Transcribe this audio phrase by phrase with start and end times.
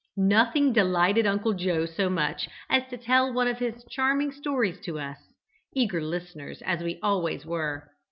[0.17, 4.97] Nothing delighted Uncle Joe so much as to tell one of his charming stories to
[4.97, 5.19] us,
[5.75, 7.87] eager listeners as we always were.